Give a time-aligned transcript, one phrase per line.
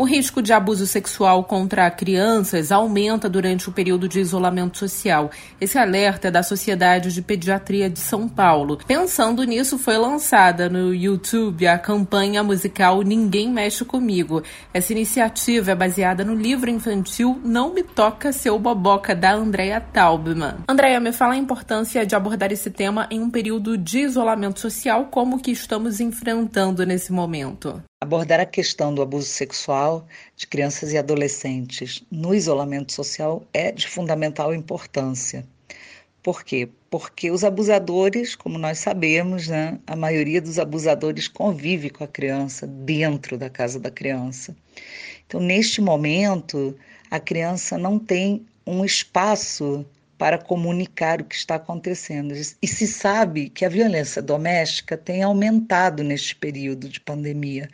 [0.00, 5.30] O risco de abuso sexual contra crianças aumenta durante o período de isolamento social.
[5.60, 8.78] Esse alerta é da Sociedade de Pediatria de São Paulo.
[8.86, 14.42] Pensando nisso, foi lançada no YouTube a campanha musical Ninguém Mexe Comigo.
[14.72, 20.64] Essa iniciativa é baseada no livro infantil Não Me Toca Seu Boboca, da Andrea Taubman.
[20.66, 25.08] Andrea, me fala a importância de abordar esse tema em um período de isolamento social,
[25.10, 27.82] como que estamos enfrentando nesse momento.
[28.10, 33.86] Abordar a questão do abuso sexual de crianças e adolescentes no isolamento social é de
[33.86, 35.46] fundamental importância.
[36.20, 36.68] Por quê?
[36.90, 42.66] Porque os abusadores, como nós sabemos, né, a maioria dos abusadores convive com a criança
[42.66, 44.56] dentro da casa da criança.
[45.24, 46.76] Então, neste momento,
[47.12, 49.86] a criança não tem um espaço
[50.20, 52.34] para comunicar o que está acontecendo.
[52.34, 57.70] E se sabe que a violência doméstica tem aumentado neste período de pandemia.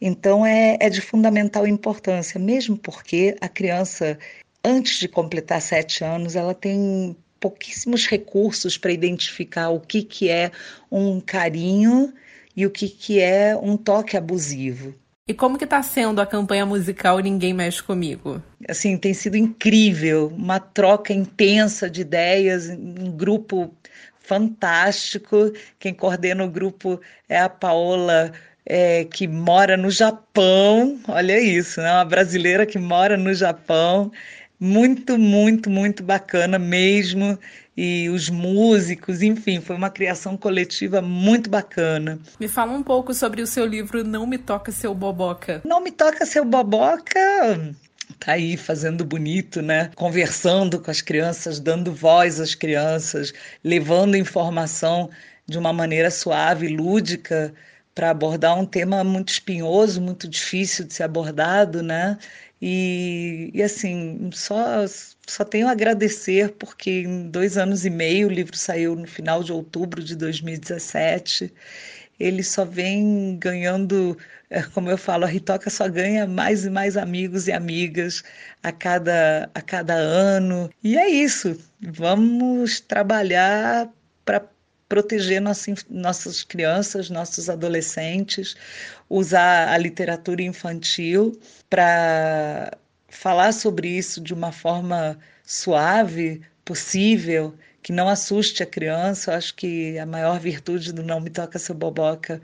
[0.00, 4.18] Então, é, é de fundamental importância, mesmo porque a criança,
[4.64, 10.50] antes de completar sete anos, ela tem pouquíssimos recursos para identificar o que, que é
[10.90, 12.10] um carinho
[12.56, 14.94] e o que, que é um toque abusivo.
[15.28, 18.40] E como que tá sendo a campanha musical Ninguém Mexe Comigo?
[18.68, 23.72] Assim, tem sido incrível, uma troca intensa de ideias, um grupo
[24.18, 25.52] fantástico.
[25.78, 28.32] Quem coordena o grupo é a Paola,
[28.64, 30.98] é, que mora no Japão.
[31.06, 31.92] Olha isso, né?
[31.92, 34.10] Uma brasileira que mora no Japão.
[34.58, 37.38] Muito, muito, muito bacana mesmo
[37.76, 42.18] e os músicos, enfim, foi uma criação coletiva muito bacana.
[42.40, 45.60] Me fala um pouco sobre o seu livro Não Me Toca Seu Boboca.
[45.62, 47.20] Não Me Toca Seu Boboca
[48.18, 49.90] tá aí fazendo bonito, né?
[49.96, 53.32] Conversando com as crianças, dando voz às crianças,
[53.64, 55.10] levando informação
[55.46, 57.54] de uma maneira suave, lúdica,
[57.94, 62.18] para abordar um tema muito espinhoso, muito difícil de ser abordado, né?
[62.60, 64.84] E, e assim, só,
[65.26, 69.42] só tenho a agradecer porque em dois anos e meio o livro saiu no final
[69.42, 71.52] de outubro de 2017.
[72.18, 74.16] Ele só vem ganhando,
[74.74, 78.22] como eu falo, a Ritoca só ganha mais e mais amigos e amigas
[78.62, 80.70] a cada, a cada ano.
[80.82, 81.58] E é isso.
[81.80, 83.88] Vamos trabalhar
[84.24, 84.44] para
[84.88, 88.56] proteger nossas, nossas crianças, nossos adolescentes,
[89.08, 92.76] usar a literatura infantil para
[93.08, 99.32] falar sobre isso de uma forma suave possível, que não assuste a criança.
[99.32, 102.40] Eu acho que a maior virtude do Não Me Toca Seu Boboca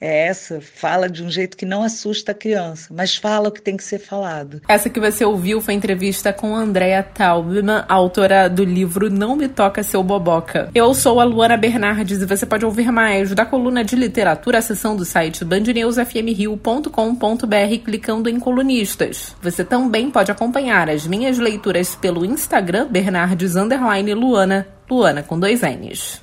[0.00, 3.60] é essa, fala de um jeito que não assusta a criança, mas fala o que
[3.60, 4.62] tem que ser falado.
[4.68, 9.82] Essa que você ouviu foi entrevista com Andrea Taubman, autora do livro Não Me Toca
[9.82, 10.70] Seu Boboca.
[10.74, 15.02] Eu sou a Luana Bernardes e você pode ouvir mais da coluna de literatura acessando
[15.02, 19.34] o site bandnewsfmrio.com.br clicando em colunistas.
[19.42, 23.54] Você também pode acompanhar as minhas leituras pelo Instagram Bernardes
[24.14, 26.22] Luana, Luana com dois N's.